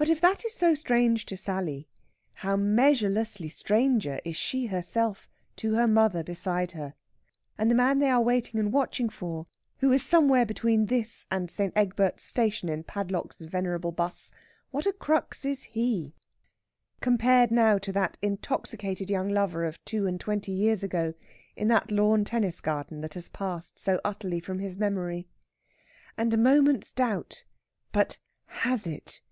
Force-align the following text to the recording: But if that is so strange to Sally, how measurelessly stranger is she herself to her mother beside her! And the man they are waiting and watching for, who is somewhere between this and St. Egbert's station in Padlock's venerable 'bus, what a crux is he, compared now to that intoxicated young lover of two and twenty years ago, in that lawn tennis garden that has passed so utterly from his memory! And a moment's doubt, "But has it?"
But 0.00 0.08
if 0.08 0.20
that 0.20 0.44
is 0.44 0.54
so 0.54 0.76
strange 0.76 1.26
to 1.26 1.36
Sally, 1.36 1.88
how 2.34 2.54
measurelessly 2.54 3.48
stranger 3.50 4.20
is 4.24 4.36
she 4.36 4.66
herself 4.66 5.28
to 5.56 5.74
her 5.74 5.88
mother 5.88 6.22
beside 6.22 6.70
her! 6.70 6.94
And 7.58 7.68
the 7.68 7.74
man 7.74 7.98
they 7.98 8.08
are 8.08 8.20
waiting 8.20 8.60
and 8.60 8.72
watching 8.72 9.08
for, 9.08 9.48
who 9.78 9.90
is 9.90 10.04
somewhere 10.06 10.46
between 10.46 10.86
this 10.86 11.26
and 11.32 11.50
St. 11.50 11.72
Egbert's 11.76 12.22
station 12.22 12.68
in 12.68 12.84
Padlock's 12.84 13.40
venerable 13.40 13.90
'bus, 13.90 14.30
what 14.70 14.86
a 14.86 14.92
crux 14.92 15.44
is 15.44 15.64
he, 15.64 16.14
compared 17.00 17.50
now 17.50 17.76
to 17.78 17.90
that 17.90 18.18
intoxicated 18.22 19.10
young 19.10 19.28
lover 19.28 19.64
of 19.64 19.84
two 19.84 20.06
and 20.06 20.20
twenty 20.20 20.52
years 20.52 20.84
ago, 20.84 21.12
in 21.56 21.66
that 21.66 21.90
lawn 21.90 22.24
tennis 22.24 22.60
garden 22.60 23.00
that 23.00 23.14
has 23.14 23.28
passed 23.30 23.80
so 23.80 24.00
utterly 24.04 24.38
from 24.38 24.60
his 24.60 24.76
memory! 24.76 25.26
And 26.16 26.32
a 26.32 26.38
moment's 26.38 26.92
doubt, 26.92 27.42
"But 27.90 28.20
has 28.62 28.86
it?" 28.86 29.22